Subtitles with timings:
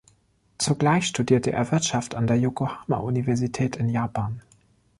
[0.57, 4.41] Zugleich studierte er Wirtschaft an der Yokohama Universität in Japan.